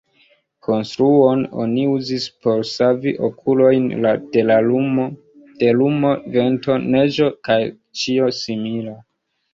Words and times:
Konstruon 0.67 1.41
oni 1.63 1.83
uzis 1.95 2.25
por 2.45 2.63
savi 2.69 3.13
okulojn 3.27 3.85
de 4.37 4.47
lumo, 5.81 6.11
vento, 6.39 6.79
neĝo 6.97 7.29
kaj 7.49 7.59
ĉio 8.03 8.33
simila. 8.43 8.97